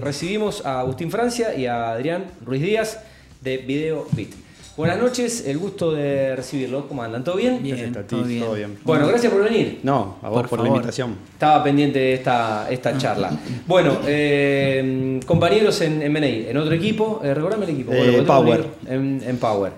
[0.00, 3.00] recibimos a Agustín Francia y a Adrián Ruiz Díaz
[3.40, 4.34] de Video Bit.
[4.76, 6.88] Buenas noches, el gusto de recibirlo.
[6.88, 7.22] ¿Cómo andan?
[7.22, 7.62] ¿Todo bien?
[7.62, 8.40] Bien, Gracias a ti, todo bien.
[8.44, 8.78] todo bien.
[8.82, 9.80] Bueno, gracias por venir.
[9.82, 11.16] No, a vos Por por, la invitación.
[11.34, 13.30] Estaba pendiente de esta, esta charla.
[13.66, 16.12] Bueno, eh, compañeros en, en
[16.48, 17.92] en otro equipo, eh, recordame el equipo.
[17.92, 18.64] Eh, Power.
[18.88, 19.72] En, en Power.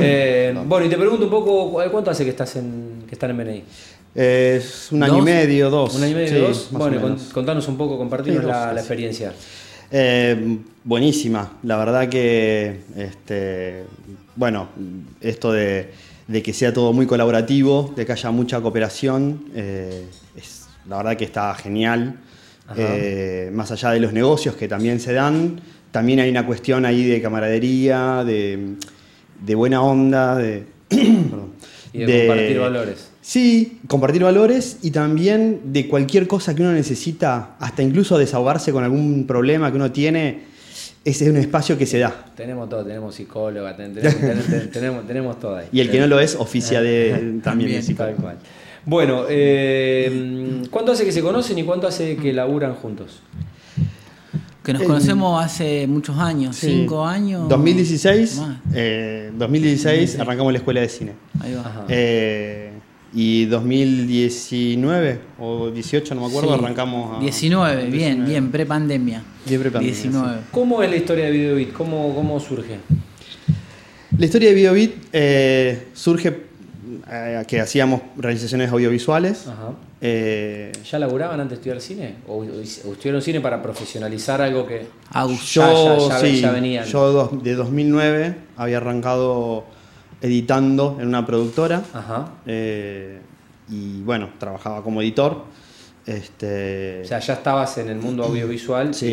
[0.00, 3.30] Eh, Bueno, y te pregunto un poco, ¿cu- ¿cuánto hace que estás en, que están
[3.30, 3.64] en?
[4.14, 5.22] Es un año ¿Dos?
[5.22, 5.94] y medio, dos.
[5.96, 6.68] ¿Un año y medio, Sí, dos?
[6.70, 9.32] Bueno, contanos un poco, compartirnos Sí, dos, la, experiencia.
[9.90, 11.58] Eh, buenísima.
[11.62, 13.84] La verdad que, este,
[14.36, 14.68] bueno,
[15.20, 15.90] esto de,
[16.26, 21.16] de que sea todo muy colaborativo, de que haya mucha cooperación, eh, es, la verdad
[21.16, 22.20] que está genial.
[22.76, 27.04] Eh, más allá de los negocios que también se dan, también hay una cuestión ahí
[27.04, 28.76] de camaradería, de,
[29.44, 31.52] de buena onda, de, perdón,
[31.92, 33.10] Y de compartir valores.
[33.26, 38.84] Sí, compartir valores y también de cualquier cosa que uno necesita, hasta incluso desahogarse con
[38.84, 40.42] algún problema que uno tiene,
[41.06, 42.26] ese es un espacio que se da.
[42.36, 45.66] Tenemos todo, tenemos psicóloga, ten- tenemos, ten- tenemos, tenemos todo ahí.
[45.72, 48.16] Y el que no lo es, oficia de también de También, Tal psicólogo.
[48.22, 48.36] cual.
[48.84, 53.22] Bueno, eh, ¿cuánto hace que se conocen y cuánto hace que laburan juntos?
[54.62, 56.66] Que nos Eh, conocemos hace muchos años, Sí.
[56.66, 57.48] cinco años.
[57.48, 58.58] 2016, Más.
[58.74, 61.12] eh, 2016 arrancamos la escuela de cine.
[61.40, 61.60] Ahí va.
[61.62, 61.84] Ajá.
[61.88, 62.72] Eh,
[63.14, 66.60] y 2019 o 18, no me acuerdo, Sí.
[66.64, 67.20] arrancamos a...
[67.20, 68.30] 19, bien, 19.
[68.30, 69.22] bien, pre-pandemia.
[69.46, 70.38] Bien pre-pandemia, 19.
[70.50, 71.72] ¿Cómo es la historia de Videobit?
[71.72, 72.78] ¿Cómo, cómo surge?
[74.18, 76.44] La historia de Videobit eh, surge
[77.10, 79.46] eh, que hacíamos realizaciones audiovisuales.
[79.48, 79.70] Ajá.
[80.00, 82.14] Eh, ¿Ya laburaban antes de estudiar cine?
[82.28, 84.86] ¿O, o estudiaron cine para profesionalizar algo que.?
[85.14, 85.28] Yo,
[85.62, 86.84] Ya, ya, ya sí, ya venían.
[86.84, 89.64] yo dos- de 2009 había arrancado
[90.24, 92.32] editando en una productora Ajá.
[92.46, 93.18] eh,
[93.68, 95.44] y bueno, trabajaba como editor.
[96.06, 99.06] Este, O sea, ya estabas en el mundo audiovisual Sí.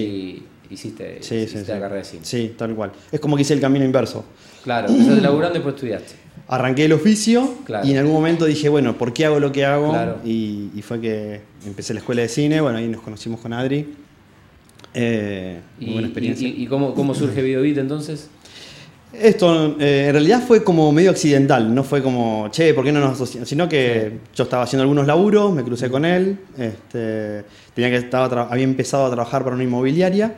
[0.69, 1.71] y hiciste, sí, sí, hiciste sí.
[1.71, 2.21] la carrera de cine.
[2.25, 2.91] Sí, tal cual.
[3.11, 4.23] Es como que hice el camino inverso.
[4.63, 6.13] Claro, empezaste laburando y después estudiaste.
[6.47, 7.85] Arranqué el oficio Claro.
[7.85, 9.89] y en algún momento dije, bueno, ¿por qué hago lo que hago?
[9.91, 10.17] Claro.
[10.23, 13.95] Y, y fue que empecé la escuela de cine, bueno, ahí nos conocimos con Adri.
[14.93, 16.47] Eh, muy ¿Y, buena experiencia.
[16.47, 18.29] y- y cómo, cómo surge Videobit entonces?
[19.13, 23.01] Esto eh, en realidad fue como medio accidental, no fue como, che, ¿por qué no
[23.01, 23.49] nos asociamos?
[23.49, 27.43] Sino que yo estaba haciendo algunos laburos, me crucé con él, este,
[27.75, 30.35] tenía que estaba había empezado a trabajar para una inmobiliaria.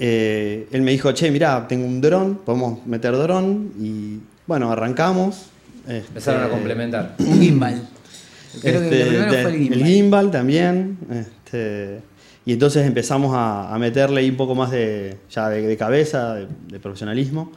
[0.00, 4.18] eh, él me dijo, che, mirá, tengo un dron, podemos meter dron y
[4.48, 5.46] bueno, arrancamos.
[5.86, 7.14] este, Empezaron a complementar.
[7.20, 7.88] Un gimbal.
[8.60, 9.78] Creo que este, primero de- fue el gimbal.
[9.80, 10.98] el gimbal también.
[11.08, 12.00] este,
[12.44, 16.34] y entonces empezamos a, a meterle ahí un poco más de, ya de, de cabeza,
[16.34, 17.52] de, de profesionalismo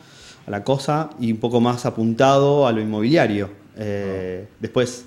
[0.47, 3.49] a la cosa y un poco más apuntado a lo inmobiliario.
[3.77, 5.05] Eh, Después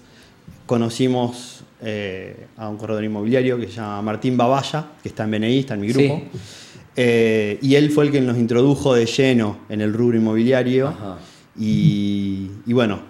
[0.66, 5.59] conocimos eh, a un corredor inmobiliario que se llama Martín Babaya, que está en BNI,
[5.60, 6.22] está en mi grupo.
[6.32, 6.38] Sí.
[6.97, 10.88] Eh, y él fue el que nos introdujo de lleno en el rubro inmobiliario.
[10.88, 11.19] Ajá.
[11.60, 13.00] Y, y bueno,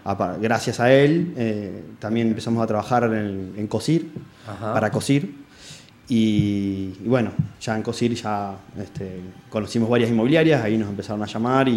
[0.41, 4.07] gracias a él también empezamos a trabajar en, en COSIR,
[4.47, 4.73] Ajá.
[4.73, 5.29] para COSIR.
[6.09, 9.21] Y, y bueno, ya en COSIR ya este,
[9.51, 11.73] conocimos varias inmobiliarias, ahí nos empezaron a llamar y,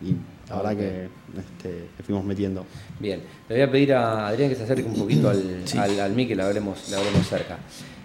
[0.00, 0.16] y
[0.48, 2.64] la verdad que este, le fuimos metiendo.
[3.00, 6.12] Bien, le voy a pedir a Adrián que se acerque un poquito al, al, al
[6.12, 7.58] mic, que la hablemos, la hablemos cerca.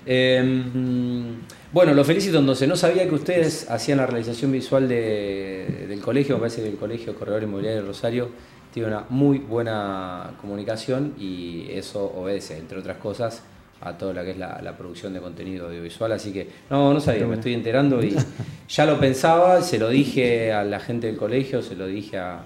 [0.06, 0.42] Eh,
[0.74, 2.68] mm, bueno, lo felicito entonces.
[2.68, 6.36] No sabía que ustedes hacían la realización visual de- del colegio.
[6.36, 8.30] Me parece que el colegio Corredor Inmobiliario de Rosario
[8.74, 13.44] tiene una muy buena comunicación y eso obedece, entre otras cosas,
[13.82, 16.12] a todo lo que es la, la producción de contenido audiovisual.
[16.12, 18.16] Así que no, no sabía, me estoy enterando y
[18.70, 22.42] ya lo pensaba, se lo dije a la gente del colegio, se lo dije a,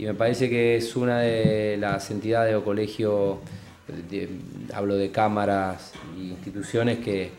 [0.00, 3.36] y me parece que es una de las entidades o colegios,
[4.72, 7.30] hablo de cámaras e instituciones que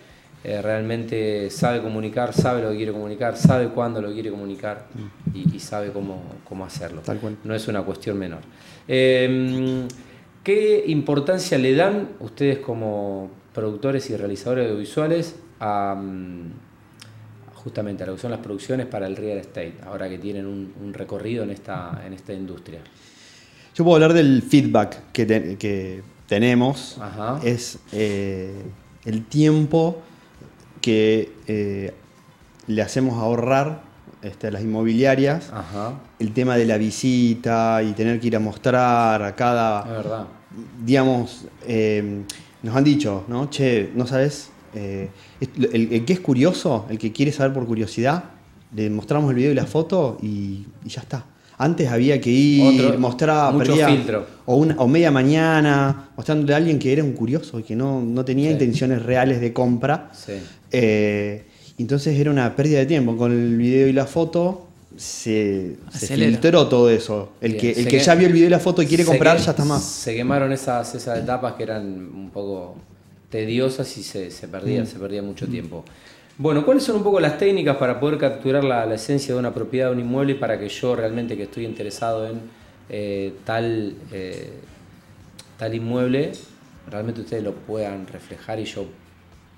[0.43, 4.85] eh, realmente sabe comunicar, sabe lo que quiere comunicar, sabe cuándo lo quiere comunicar
[5.33, 7.01] y, y sabe cómo, cómo hacerlo.
[7.01, 7.37] Tal cual.
[7.43, 8.41] No es una cuestión menor.
[8.87, 9.87] Eh,
[10.43, 16.51] ¿Qué importancia le dan ustedes como productores y realizadores audiovisuales a, mm,
[17.55, 20.73] justamente a lo que son las producciones para el real estate, ahora que tienen un,
[20.81, 22.79] un recorrido en esta, en esta industria?
[23.75, 26.97] Yo puedo hablar del feedback que, te- que tenemos.
[26.99, 27.39] Ajá.
[27.43, 28.63] Es eh,
[29.05, 30.01] el tiempo
[30.81, 31.93] que eh,
[32.67, 33.83] le hacemos ahorrar
[34.21, 35.49] este, las inmobiliarias.
[35.53, 39.83] Ajá, El tema de la visita y tener que ir a mostrar a es cada.
[39.83, 40.25] verdad.
[40.83, 42.23] Digamos, eh,
[42.63, 43.49] nos han dicho, ¿no?
[43.49, 44.49] Che, ¿no sabes?
[44.73, 45.09] Eh,
[45.39, 48.23] es- el, el que es curioso, el que quiere saber por curiosidad,
[48.75, 51.25] le mostramos el video y la foto y, y ya está.
[51.57, 54.25] Antes había que ir, Otro- mostrar, mucho perdía- filtro.
[54.45, 58.01] O, una, o media mañana, mostrándole a alguien que era un curioso y que no,
[58.01, 58.53] no tenía Sí.
[58.53, 60.09] intenciones reales de compra.
[60.13, 60.33] Sí.
[60.71, 61.45] Eh,
[61.77, 63.15] Entonces era una pérdida de tiempo.
[63.17, 67.31] Con el video y la foto se, se filtró todo eso.
[67.41, 69.05] El Bien, que, el que que- ya vio el video y la foto y quiere
[69.05, 69.83] comprar que- ya está más.
[69.83, 71.83] Se quemaron esas, esas etapas que eran
[72.13, 72.75] un poco
[73.29, 74.51] tediosas y se, se Mm.
[74.51, 75.83] perdía, se perdía mucho tiempo.
[76.37, 79.53] Bueno, ¿cuáles son un poco las técnicas para poder capturar la, la esencia de una
[79.53, 82.39] propiedad de un inmueble para que yo realmente que estoy interesado en
[82.89, 84.49] eh, tal, eh,
[85.57, 86.31] tal inmueble,
[86.89, 88.85] realmente ustedes lo puedan reflejar y yo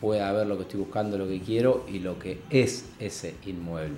[0.04, 3.96] pueda ver lo que estoy buscando, lo que quiero y lo que es ese inmueble?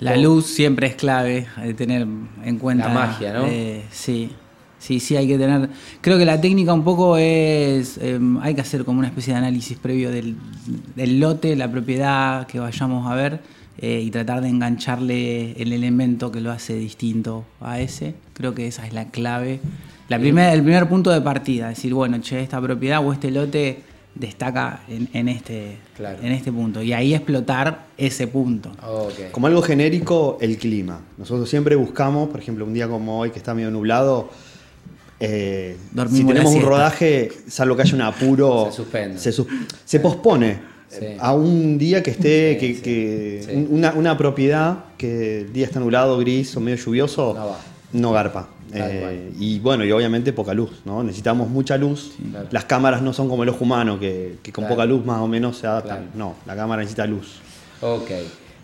[0.00, 2.88] La luz siempre es clave, hay que tener en cuenta.
[2.88, 3.46] La magia, ¿no?
[3.46, 4.30] eh, sí,
[4.80, 5.68] sí, sí, hay que tener.
[6.00, 7.98] Creo que la técnica un poco es.
[7.98, 10.34] eh, hay que hacer como una especie de análisis previo del,
[10.96, 13.40] del lote, la propiedad que vayamos a ver
[13.78, 18.16] eh, y tratar de engancharle el elemento que lo hace distinto a ese.
[18.34, 19.60] Creo que esa es la clave.
[20.08, 23.80] La primer, el primer punto de partida, decir, bueno, che, esta propiedad o este lote
[24.14, 26.18] destaca en, en este, Claro.
[26.22, 26.82] en este punto.
[26.82, 28.72] Y ahí explotar ese punto.
[29.32, 33.54] Como algo genérico, el clima.Nosotros siempre buscamos, por ejemplo, un día como hoy que está
[33.54, 34.30] medio nublado,
[35.20, 39.18] eh, Dormimos si tenemos un rodaje, salvo que haya un apuro, Se suspende.
[39.84, 41.04] se, pospone Sí.
[41.20, 43.66] a un día que esté, Sí, que, sí, que- sí.
[43.68, 47.58] Una, una propiedad que el día está nublado, gris o medio lluvioso, No va.
[47.92, 48.48] no garpa.
[48.74, 51.02] Eh, y bueno, y obviamente poca luz, ¿no?
[51.02, 52.12] Necesitamos mucha luz.
[52.30, 52.48] Claro.
[52.50, 54.74] Las cámaras no son como el ojo humano, que, que con Claro.
[54.76, 55.96] poca luz más o menos se adaptan.
[55.98, 56.10] Claro.
[56.14, 57.36] No, la cámara necesita luz.
[57.80, 58.10] Ok,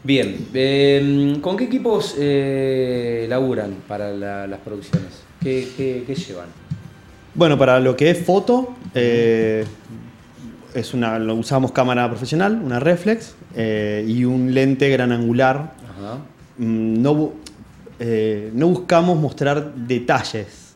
[0.02, 0.46] bien.
[0.52, 5.22] Eh, ¿Con qué equipos eh, laburan para la- las producciones?
[5.40, 6.46] ¿Qué, qué- qué llevan?
[7.34, 9.64] Bueno, para lo que es foto, eh,
[10.74, 15.74] es una, lo usamos cámara profesional, una reflex eh, y un lente gran angular.
[15.84, 16.18] Ajá.
[16.58, 17.32] Mm, No,
[17.98, 20.74] eh, no buscamos mostrar detalles,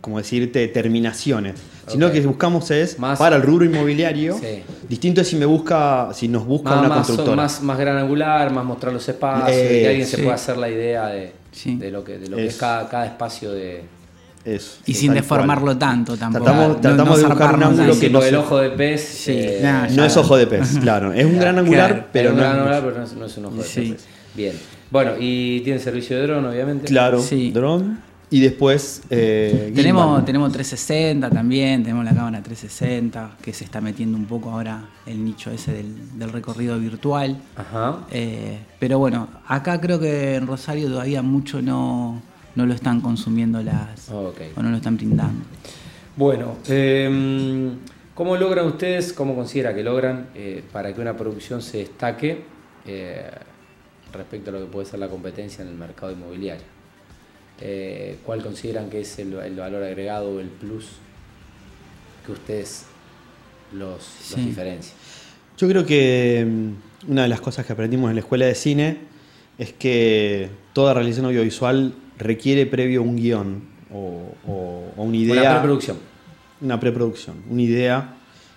[0.00, 1.54] como decirte terminaciones,
[1.86, 4.36] sino que buscamos es Más- para el rubro inmobiliario.
[4.38, 4.62] Sí.
[4.88, 7.36] Distinto es si me busca, si nos busca Más, una más, constructora.
[7.36, 10.68] más, más gran angular, más mostrar los espacios, Eh, que alguien se pueda hacer la
[10.68, 11.76] idea de, Sí.
[11.76, 13.84] de lo que, de lo que es cada, cada espacio de...
[14.44, 15.78] Eso, Y sin deformarlo cual.
[15.78, 16.44] tanto tampoco.
[16.46, 19.00] Tratamos- No- tratamos no de buscar un ángulo que no el ojo de pez...
[19.04, 21.12] Sí, eh, nah, No es ojo de pez, claro.
[21.12, 23.12] Es un gran angular, Claro, pero es un no gran es- angular, pero no es,
[23.12, 23.92] no es un ojo de Sí.
[23.92, 24.04] pez.
[24.34, 24.52] Bien.
[24.92, 26.86] Bueno, y tienen servicio de dron, obviamente.
[26.86, 27.50] Claro, Sí.
[27.50, 27.98] dron.
[28.30, 29.02] Y después.
[29.10, 34.50] eh, Tenemos, tenemos 360 también, tenemos la cámara 360, que se está metiendo un poco
[34.50, 37.36] ahora el nicho ese del, del recorrido virtual.
[37.56, 38.00] Ajá.
[38.10, 42.22] Eh, pero bueno, acá creo que en Rosario todavía mucho no,
[42.54, 44.08] no lo están consumiendo las.
[44.10, 44.40] Ok.
[44.56, 45.44] o no lo están brindando.
[46.16, 47.70] Bueno, eh,
[48.14, 52.44] ¿cómo logran ustedes, cómo considera que logran eh, para que una producción se destaque
[52.86, 53.30] eh,
[54.12, 56.64] respecto a lo que puede ser la competencia en el mercado inmobiliario?
[57.60, 60.86] Eh, ¿Cuál consideran que es el, el valor agregado o el plus
[62.26, 62.84] que ustedes
[63.72, 64.40] los, los Sí.
[64.46, 64.96] diferencian?
[65.58, 68.96] Yo creo que mm, una de las cosas que aprendimos en la escuela de cine
[69.58, 73.62] es que toda realización audiovisual requiere previo un guion
[73.92, 75.40] o, o- o una idea.
[75.42, 75.96] Una preproducción.
[76.62, 78.14] Una preproducción, una idea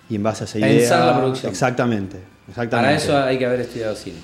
[0.08, 1.06] y en base a esa Pensar idea.
[1.06, 1.50] la producción.
[1.50, 2.16] Exactamente.
[2.48, 2.86] exactamente.
[2.88, 4.18] Para eso hay que haber estudiado cine.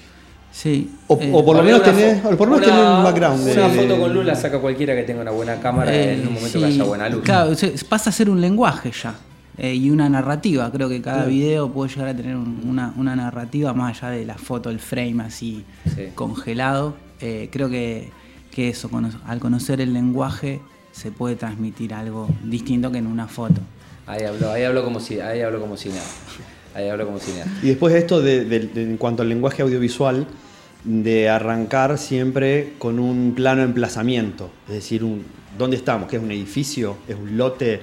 [0.52, 0.90] Sí.
[1.08, 3.02] O, eh, o por lo menos tener, fo- o por lo menos una- tener un
[3.04, 3.42] background.
[3.42, 6.34] Una de- foto con luz la saca cualquiera que tenga una buena cámara en un
[6.34, 7.22] momento que Eh, sí, haya buena luz.
[7.24, 7.52] Claro,
[7.88, 9.14] pasa a ser un lenguaje ya.
[9.58, 10.70] eh, y una narrativa.
[10.72, 14.24] Creo que cada video puede llegar a tener un- una, una narrativa más allá de
[14.24, 16.04] la foto, el frame así Sí.
[16.14, 16.94] congelado.
[17.20, 18.10] Eh, creo que,
[18.50, 18.88] que eso,
[19.26, 20.60] al conocer el lenguaje,
[20.92, 23.60] se puede transmitir algo distinto que en una foto.
[24.06, 26.10] Ahí habló, ahí habló como si, ahí habló como cineasta.
[26.74, 27.50] Ahí habló como cineasta.
[27.62, 30.26] Y después de esto, de- de- de- en cuanto al lenguaje audiovisual,
[30.84, 34.50] de arrancar siempre con un plano de emplazamiento.
[34.68, 35.24] Es decir, un,
[35.56, 36.08] ¿dónde estamos?
[36.08, 36.96] ¿Qué es un edificio?
[37.08, 37.80] ¿Es un lote?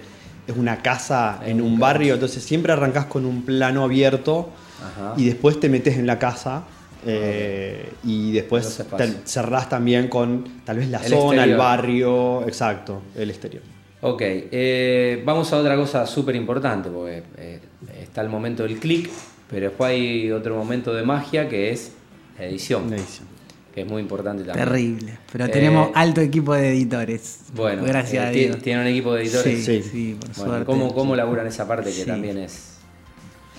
[0.48, 2.16] ¿Es una casa en un barrio?
[2.16, 4.50] Entonces siempre arrancás con un plano abierto
[4.84, 5.14] Ajá.
[5.16, 6.64] y después te metes en la casa.
[7.06, 8.84] eh, y después
[9.24, 13.64] cerrás también con tal vez la El zona, el barrio, exacto, el exterior.
[14.02, 17.60] Ok, eh, vamos a otra cosa súper importante, porque eh,
[18.02, 19.10] está el momento del clic,
[19.50, 21.92] pero después hay otro momento de magia que es
[22.38, 23.28] la edición, Una edición.
[23.74, 24.66] que es muy importante también.
[24.68, 25.18] Terrible.
[25.32, 27.40] Pero Eh, tenemos alto equipo de editores.
[27.54, 28.58] Bueno, gracias eh, a Dios.
[28.60, 29.66] Tienen un equipo de editores.
[29.66, 29.90] Sí, Sí.
[29.92, 30.66] sí, por Bueno, suerte.
[30.66, 32.06] ¿cómo, ¿Cómo laburan esa parte que Sí.
[32.06, 32.79] también es...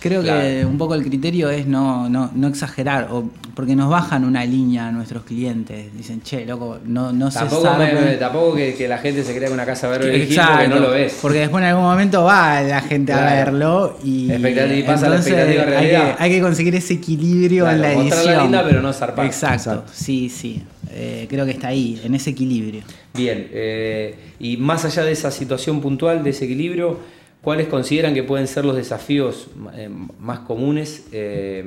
[0.00, 4.24] Creo que un poco el criterio es no, no, no exagerar, o porque nos bajan
[4.24, 5.94] una línea a nuestros clientes.
[5.94, 8.04] Dicen, che, loco, no, no se Tampoco, me- zarpen".
[8.04, 10.90] me- tampoco que, que la gente se crea una casa verde Gil porque no lo
[10.90, 11.18] ves.
[11.20, 15.32] Porque después en algún momento va la gente a verlo y, Expectativa- pasa la entonces
[15.34, 16.16] expectativa a hay realidad.
[16.16, 18.42] que, hay que conseguir ese equilibrio Claro, en la edición.
[18.44, 19.26] linda, pero no zarpar.
[19.26, 19.92] Exacto, Exacto.
[19.94, 20.62] sí, sí.
[20.92, 22.82] Eh, creo que está ahí, en ese equilibrio.
[23.14, 26.98] Bien, eh, y más allá de esa situación puntual, de ese equilibrio,
[27.42, 31.64] ¿cuáles consideran que pueden ser los desafíos eh, más comunes eh,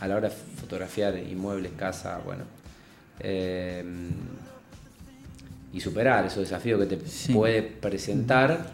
[0.00, 2.44] a la hora de fotografiar inmuebles, casa, bueno?
[3.20, 3.84] eh,
[5.72, 7.32] y superar esos desafíos que te Sí.
[7.32, 8.70] puede presentar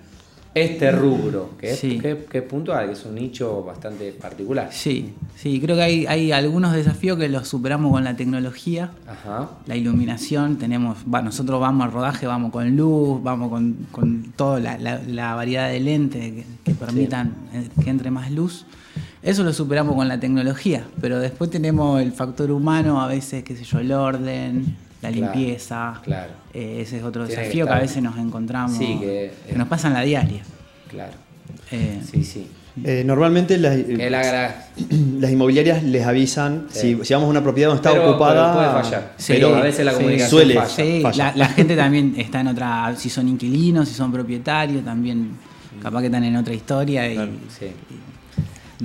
[0.55, 1.99] este rubro, que es, Sí.
[1.99, 4.69] que- que es puntual, que es un nicho bastante particular.
[4.71, 8.91] Sí, sí, creo que hay, hay algunos desafíos que los superamos con la tecnología.
[9.09, 9.51] Ajá.
[9.67, 14.61] La iluminación, tenemos, va, nosotros vamos al rodaje, vamos con luz, vamos con, con toda
[14.61, 18.67] la, la- la variedad de lentes que, que permitan eh, que entre más luz.
[19.23, 23.57] Eso lo superamos con la tecnología, pero después tenemos el factor humano, a veces, qué
[23.57, 26.01] sé yo, el orden, la limpieza.
[26.03, 26.33] claro.
[26.55, 29.69] Eh, ese es otro Tiene desafío que, a veces nos encontramos, Sí, que- que nos
[29.69, 30.43] pasa en la diaria.
[30.89, 31.13] Claro.
[31.71, 32.47] Eh, Sí, sí.
[32.85, 33.77] Eh, normalmente las,
[35.21, 36.97] las inmobiliarias les avisan Sí.
[36.99, 38.53] si, si vamos a una propiedad donde está Pero- ocupada.
[38.55, 39.13] pero puede fallar.
[39.19, 39.97] Sí, pero a veces la sí.
[39.99, 40.55] comunicación Suele.
[40.55, 40.69] falla.
[40.69, 41.25] Sí, falla.
[41.33, 45.33] la, la gente también está en otra, si son inquilinos, si son propietarios, también
[45.83, 47.07] capaz que están en otra historia.
[47.13, 47.67] Y, Sí.
[47.91, 48.12] No,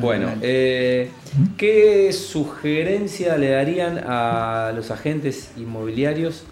[0.01, 0.37] Bueno, no.
[0.41, 1.09] eh,
[1.57, 6.43] ¿qué sugerencia le darían a los agentes inmobiliarios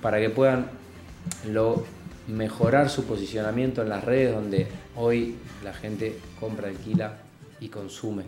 [0.00, 0.66] para que puedan
[1.50, 1.84] lo-
[2.26, 7.18] mejorar su posicionamiento en las redes donde hoy la gente compra, alquila
[7.60, 8.22] y consume?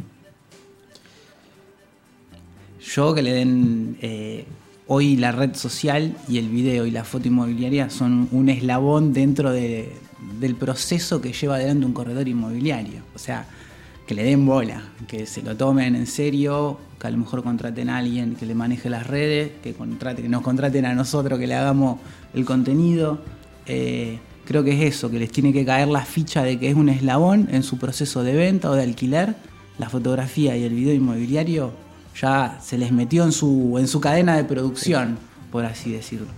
[2.95, 4.45] Yo que le den eh,
[4.87, 9.51] hoy la red social y el video y la foto inmobiliaria son un eslabón dentro
[9.51, 9.93] de-
[10.41, 13.01] del proceso que lleva adelante un corredor inmobiliario.
[13.15, 13.47] O sea,
[14.07, 17.91] que le den bola, que se lo tomen en serio, que a lo mejor contraten
[17.91, 21.47] a alguien que le maneje las redes, que, contrate, que nos contraten a nosotros que
[21.47, 22.01] le hagamos
[22.33, 23.19] el contenido.
[23.67, 26.77] Eh, creo que es eso, que les tiene que caer la ficha de que es
[26.77, 29.35] un eslabón en su proceso de venta o de alquiler.
[29.79, 31.73] La fotografía y el video inmobiliario
[32.19, 35.19] ya se les metió en su, en su cadena de producción,
[35.51, 36.29] por así decirlo.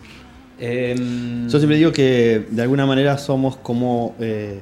[0.59, 4.61] Em, Yo siempre digo que de alguna manera somos como, eh,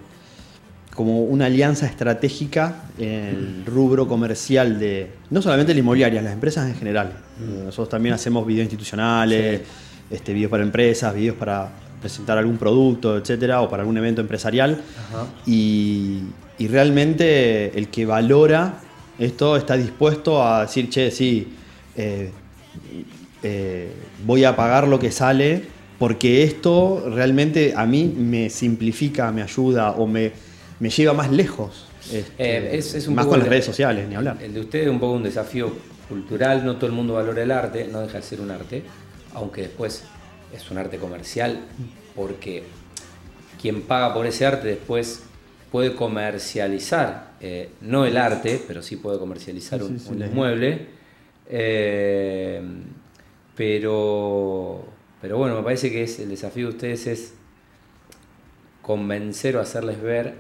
[0.97, 6.67] como una alianza estratégica en el rubro comercial de, no solamente las inmobiliarias, las empresas
[6.69, 7.13] en general.
[7.39, 9.61] Eh, Nosotros también hacemos videos institucionales,
[10.11, 11.69] este, videos para empresas, videos para
[12.01, 14.81] presentar algún producto, etcétera, o para algún evento empresarial.
[15.11, 15.27] Ajá.
[15.45, 16.23] Y,
[16.59, 18.79] y realmente el que valora
[19.19, 21.47] esto está dispuesto a decir, che, sí,
[21.95, 22.31] eh,
[23.43, 23.93] eh,
[24.25, 25.63] voy a pagar lo que sale
[25.99, 30.33] porque esto realmente a mí me simplifica, me ayuda o me,
[30.81, 31.87] me lleva más lejos.
[32.13, 34.39] este, Eh, es- es un más poco con las redes sociales, ni hablar.
[34.41, 35.73] El de ustedes es un poco un desafío
[36.09, 38.85] cultural, no todo el mundo valora el arte, no deja de ser un arte,
[39.35, 40.05] aunque después
[40.55, 41.59] es un arte comercial,
[42.15, 42.63] porque
[43.61, 45.23] quien paga por ese arte después
[45.73, 50.87] puede comercializar, eh, no el arte, pero sí puede comercializar Sí, un, sí, inmueble.
[51.49, 52.63] eh,
[53.57, 54.85] pero,
[55.21, 57.35] pero bueno, me parece que es, el desafío de ustedes es
[58.83, 60.35] convencer o hacerles ver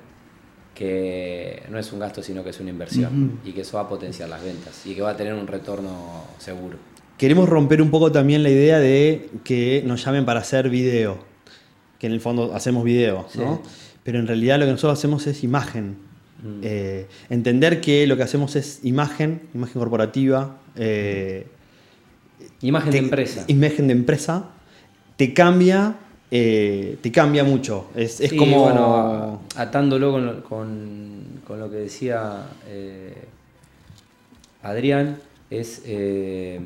[0.76, 3.88] que no es un gasto, sino que es una inversión y que eso va a
[3.88, 6.78] potenciar las ventas y que va a tener un retorno seguro.
[7.18, 11.18] Queremos romper un poco también la idea de que nos llamen para hacer video,
[11.99, 13.62] que en el fondo hacemos video, ¿no?
[14.04, 15.97] Pero en realidad lo que nosotros hacemos es imagen.
[16.42, 16.61] Mm.
[16.62, 21.47] Eh, entender que lo que hacemos es imagen, imagen corporativa, eh,
[22.61, 23.45] Imagen de empresa.
[23.47, 24.50] Imagen de empresa,
[25.16, 25.97] te cambia,
[26.30, 27.87] eh, te cambia mucho.
[27.95, 28.64] Es, es Sí, como...
[28.64, 33.14] bueno, atándolo con lo, con, con lo que decía eh,
[34.62, 35.18] Adrián,
[35.50, 36.61] es eh,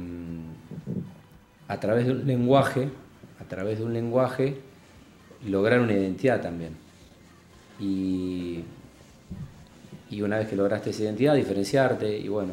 [1.69, 2.89] a través de un lenguaje,
[3.41, 4.57] a través de un lenguaje,
[5.47, 6.75] lograr una identidad también.
[7.79, 8.61] Y,
[10.11, 12.53] y una vez que lograste esa identidad, diferenciarte y bueno,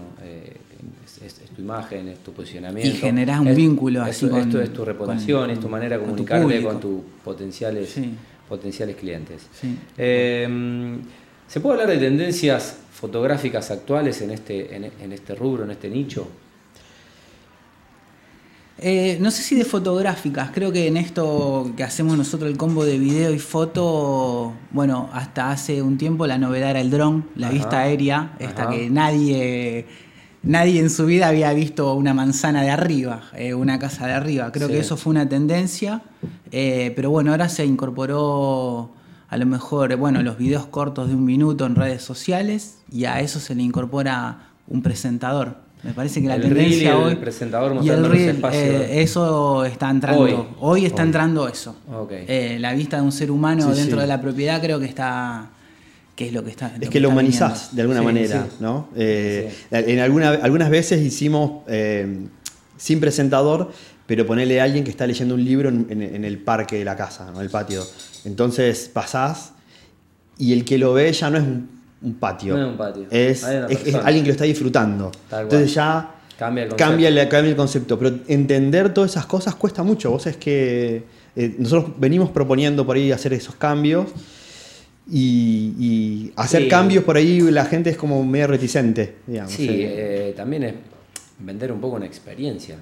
[1.08, 2.96] es, es- es tu imagen, es tu posicionamiento.
[2.96, 5.70] Y generás un es- vínculo así con- es tu- es tu reputación, con- es tu
[5.70, 8.14] manera de comunicarte con tus potenciales, Sí.
[8.48, 9.48] potenciales clientes.
[9.60, 9.78] Sí.
[9.98, 10.98] Eh,
[11.48, 15.90] ¿Se puede hablar de tendencias fotográficas actuales en este, en, en este rubro, en este
[15.90, 16.28] nicho?
[18.80, 22.86] Eh, no sé si de fotográficas, creo que en esto que hacemos nosotros el combo
[22.86, 27.48] de video y foto, bueno, hasta hace un tiempo la novedad era el dron, la
[27.48, 27.54] Ajá.
[27.56, 28.72] vista aérea, esta Ajá.
[28.72, 29.86] que nadie,
[30.44, 34.52] nadie en su vida había visto una manzana de arriba, eh, una casa de arriba.
[34.52, 34.74] Creo Sí.
[34.74, 36.02] que eso fue una tendencia,
[36.52, 38.92] eh, pero bueno, ahora se incorporó
[39.30, 43.20] a lo mejor, bueno, los videos cortos de un minuto en redes sociales y a
[43.20, 45.58] eso se le incorpora un presentador.
[45.84, 49.02] Me parece que la El tendencia reel y el hoy presentador y el reel, eh,
[49.02, 50.22] eso está entrando.
[50.22, 50.36] Hoy.
[50.60, 51.08] Hoy, está Hoy.
[51.08, 51.76] entrando eso.
[52.10, 54.02] Eh, la vista de un ser humano Sí, dentro sí.
[54.02, 55.50] de la propiedad creo que está
[56.26, 58.56] es lo que está Es que lo está humanizás de alguna Sí, manera, sí.
[58.60, 58.90] ¿no?
[58.96, 62.26] Eh, En alguna, algunas veces hicimos eh,
[62.76, 63.72] sin presentador,
[64.08, 66.86] pero ponerle a alguien que está leyendo un libro en, en- en el parque de
[66.86, 67.38] la casa, ¿no?
[67.40, 67.84] en el patio.
[68.26, 69.52] Entonces pasás
[70.38, 71.70] y el que lo ve ya no es un,
[72.02, 72.56] un patio.
[72.56, 73.06] No es un patio.
[73.12, 75.12] Es, es- es alguien que lo está disfrutando.
[75.32, 76.90] Entonces ya Cambia el concepto.
[76.92, 77.98] cambia, el- cambia el concepto.
[78.00, 80.12] Pero entender todas esas cosas cuesta mucho.
[80.12, 81.04] Vos es que
[81.36, 84.08] eh, nosotros venimos proponiendo por ahí hacer esos cambios.
[85.10, 86.68] Y, y hacer Sí.
[86.70, 89.54] cambios por ahí la gente es como medio reticente, digamos.
[89.54, 90.34] Sí, eh.
[90.36, 90.74] también es
[91.40, 92.76] vender un poco una experiencia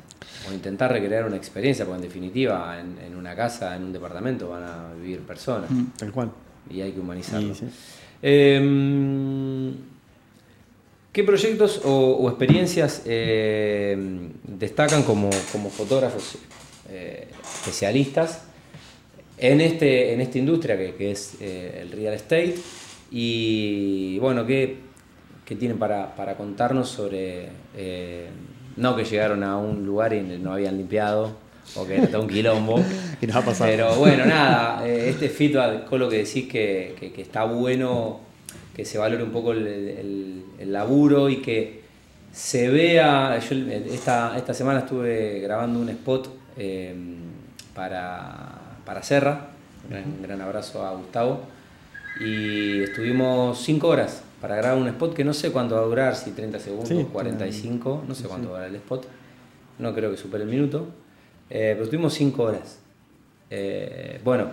[0.49, 4.49] o intentar recrear una experiencia, porque en definitiva en, en una casa, en un departamento
[4.49, 6.31] van a vivir personas Tal cual.
[6.69, 7.53] y hay que humanizarlo.
[7.53, 7.75] Sí, sí.
[8.23, 9.71] Eh,
[11.13, 13.97] ¿Qué proyectos o, o experiencias eh,
[14.43, 16.37] destacan como, como fotógrafos
[16.89, 18.41] eh, especialistas
[19.37, 22.55] en, este, en esta industria que, que es eh, el real estate?
[23.11, 24.77] Y bueno, ¿qué,
[25.45, 28.27] qué tienen para, para contarnos sobre, eh,
[28.77, 31.35] no que llegaron a un lugar y no habían limpiado
[31.75, 32.83] o que era todo un quilombo?
[33.19, 33.71] Que nos ha pasado.
[33.71, 38.19] Pero bueno, nada, eh, este feedback con lo que decís que, que- que está bueno,
[38.75, 41.79] que se valore un poco el, el- el laburo y que
[42.33, 43.39] se vea.
[43.39, 43.55] Yo
[43.93, 46.27] esta, esta semana estuve grabando un spot
[46.57, 46.93] eh,
[47.73, 48.54] para,
[48.85, 49.47] para Serra,
[49.89, 51.41] un gran, abrazo a Gustavo,
[52.19, 56.15] y estuvimos 5 horas para grabar un spot que no sé cuánto va a durar,
[56.15, 59.07] si 30 segundos, Sí, 45, no sé cuánto va a durar el spot,
[59.79, 60.87] no creo que supere el minuto,
[61.49, 62.79] eh, pero estuvimos 5 horas.
[63.49, 64.49] Eh, bueno,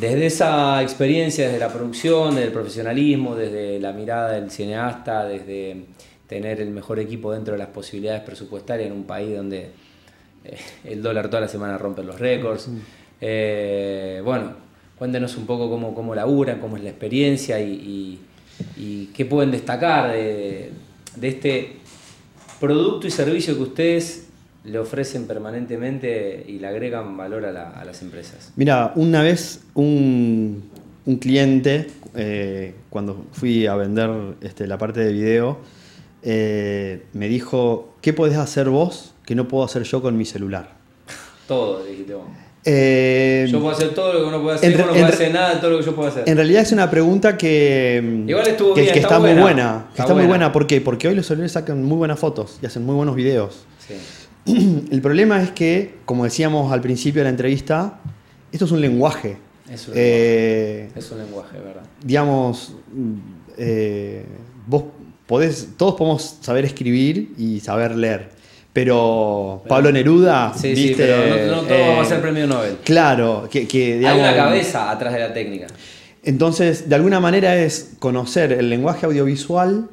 [0.00, 5.84] desde esa experiencia, desde la producción, desde el profesionalismo, desde la mirada del cineasta, desde
[6.26, 9.70] tener el mejor equipo dentro de las posibilidades presupuestarias en un país donde
[10.84, 12.68] el dólar toda la semana rompe los récords.
[13.20, 14.52] Eh, bueno,
[14.98, 18.20] cuéntenos un poco cómo, cómo laburan, cómo es la experiencia y, y-
[18.76, 20.70] y qué pueden destacar de,
[21.16, 21.76] de este
[22.60, 24.28] producto y servicio que ustedes
[24.64, 28.52] le ofrecen permanentemente y le agregan valor a, la- a las empresas.
[28.56, 30.64] Mira, una vez un,
[31.04, 34.10] un cliente, eh, cuando fui a vender
[34.40, 35.58] este, la parte de video,
[36.22, 40.70] eh, me dijo, ¿qué podés hacer vos que no puedo hacer yo con mi celular?
[41.46, 42.24] Todo, dijiste vos.
[42.68, 45.06] Eh, Yo puedo hacer todo lo que uno puede hacer, en vos re- no en
[45.06, 46.24] re- hacer nada de todo lo que yo puedo hacer.
[46.26, 49.42] en realidad es una pregunta que, Igual estuvo que, bien, que está está, muy buena.
[49.44, 49.86] buena.
[49.94, 50.50] que Está muy buena.
[50.52, 50.80] ¿Por qué?
[50.80, 53.64] Porque hoy los celulares sacan muy buenas fotos y hacen muy buenos videos.
[53.86, 53.94] Sí,
[54.90, 58.00] El problema es que, como decíamos al principio de la entrevista,
[58.50, 59.36] esto es un lenguaje.
[59.72, 61.82] es un, Eh, lenguaje, es un lenguaje, ¿verdad?
[62.02, 62.74] digamos,
[63.58, 64.24] eh,
[64.66, 64.84] vos
[65.26, 68.30] podés, todos podemos saber escribir y saber leer.
[68.76, 71.06] Pero, Pero- Pablo Neruda, Sí, sí, ¿viste?
[71.06, 72.76] pero no, no todo Eh, va a ser premio Nobel.
[72.84, 75.66] Claro, que, que, Hay digamos, una cabeza atrás de la técnica.
[76.22, 79.88] Entonces, de alguna manera es conocer el lenguaje audiovisual,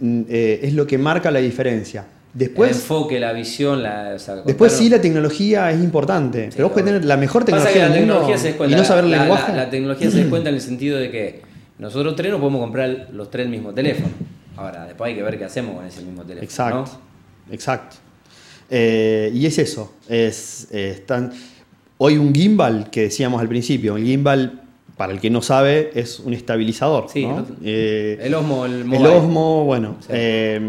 [0.00, 2.00] mm, eh, es lo que marca la diferencia.
[2.34, 6.64] el Después, enfoque, la visión, la, o sea, después sí la tecnología es importante, pero
[6.68, 8.28] vos podés tener la mejor tecnología del mundo
[8.68, 9.50] y no saber el la, lenguaje.
[9.52, 11.40] la- la tecnología se descuenta en el sentido de que
[11.78, 14.10] nosotros tres no podemos comprar los tres el mismo teléfono.
[14.58, 16.44] Ahora, después hay que ver qué hacemos con ese mismo teléfono.
[16.44, 16.98] Exacto,
[17.48, 17.54] ¿no?
[17.54, 17.96] exacto.
[18.70, 19.92] Eh, y es eso.
[20.08, 21.04] Es, eh,
[21.98, 24.62] hoy un gimbal, que decíamos al principio, el gimbal,
[24.96, 27.06] para el que no sabe, es un estabilizador.
[27.12, 27.40] Sí, ¿no?
[27.40, 29.08] no- Eh, El Osmo, el el mobile.
[29.08, 29.96] Osmo, bueno.
[30.00, 30.06] Sí.
[30.10, 30.60] eh,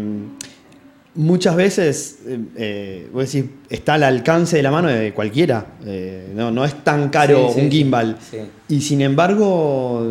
[1.14, 2.20] muchas veces,
[2.56, 5.66] eh, vos decís, está al alcance de la mano de cualquiera.
[6.34, 8.16] No, no es tan caro Sí, un gimbal.
[8.68, 10.02] Y sin embargo,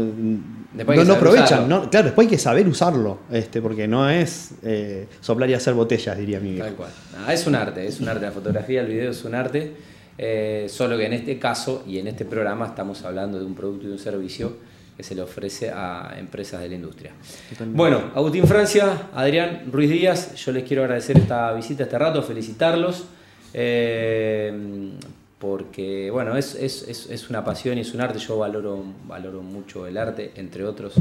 [0.74, 1.68] Después no, saber aprovechan.
[1.90, 6.18] Claro, después hay que saber usarlo, este, porque no es eh, soplar y hacer botellas,
[6.18, 6.66] diría mi viejo.
[6.68, 6.92] Tal cual.
[7.14, 8.26] Nada, es un arte, es un arte.
[8.26, 9.74] La fotografía, el video es un arte.
[10.18, 13.88] eh, solo que en este caso y en este programa estamos hablando de un producto
[13.88, 14.54] y un servicio
[14.96, 17.12] que se le ofrece a empresas de la industria.
[17.74, 23.06] Bueno, Agustín Francia, Adrián Ruiz Díaz, yo les quiero agradecer esta visita, este rato, felicitarlos.
[23.54, 24.92] eh,
[25.42, 28.20] porque bueno, es, es- es- es una pasión y es un arte.
[28.20, 30.94] Yo valoro, valoro mucho el arte, entre otros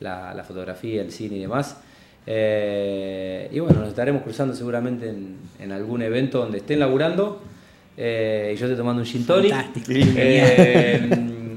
[0.00, 1.78] la, la fotografía, el cine y demás.
[2.26, 7.40] Eh, y bueno, nos estaremos cruzando seguramente en, en algún evento donde estén laburando
[7.96, 9.52] eh, y yo esté tomando un gin tonic.
[9.52, 9.92] Fantástico.
[10.16, 11.08] Eh,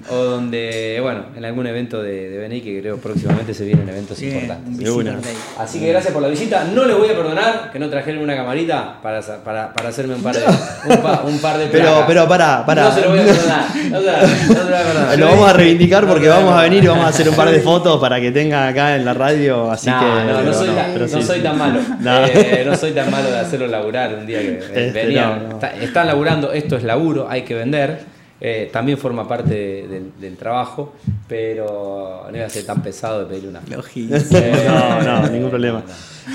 [0.09, 4.19] o donde, bueno, en algún evento de, de BNI que creo próximamente se vienen eventos
[4.19, 4.89] Bien, importantes.
[4.89, 5.19] una.
[5.59, 6.63] Así que gracias por la visita.
[6.73, 10.23] No les voy a perdonar que no trajeron una camarita para, para, para hacerme un
[10.23, 12.83] par de, un pa- un par de Pero, pero pará, pará.
[12.85, 13.65] No se lo voy a perdonar.
[13.91, 15.19] No se lo, no se lo voy a perdonar.
[15.19, 17.59] Lo vamos a reivindicar porque vamos a venir y vamos a hacer un par de
[17.59, 19.69] fotos para que tenga acá en la radio.
[19.71, 20.05] Así no, que.
[20.05, 21.21] no, no, soy, tan, no sí.
[21.23, 21.79] soy tan malo.
[21.99, 22.25] No.
[22.25, 25.43] Eh, no soy tan malo de hacerlo laburar un día que Este, venían.
[25.43, 25.55] no, no.
[25.55, 28.16] está- están laburando, esto es laburo, hay que vender.
[28.39, 30.93] Eh, también forma parte de- del- del trabajo,
[31.27, 33.61] pero no iba a ser tan pesado de pedirle una.
[33.65, 35.83] Eh, No, no, ningún problema.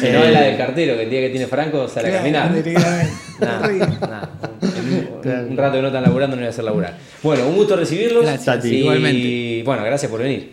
[0.01, 2.19] Si no Eh, es la del cartero, que el día que tiene Franco sale a
[2.19, 2.51] caminar.
[2.51, 2.75] Horrible.
[3.41, 4.27] nah,
[5.49, 6.97] un, rato que no están laburando no voy a hacer laburar.
[7.23, 8.25] Bueno, un gusto recibirlos.
[8.25, 9.63] Gracias, y igualmente.
[9.65, 10.51] bueno, gracias por venir.